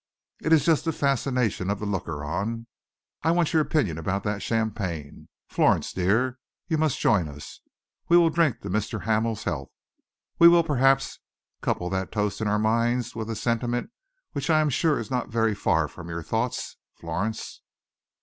[0.41, 2.65] It is just the fascination of the looker on.
[3.21, 5.29] I want your opinion about that champagne.
[5.47, 7.59] Florence dear, you must join us.
[8.09, 9.03] We will drink to Mr.
[9.03, 9.69] Hamel's health.
[10.39, 11.19] We will perhaps
[11.61, 13.91] couple that toast in our minds with the sentiment
[14.31, 17.61] which I am sure is not very far from your thoughts, Florence."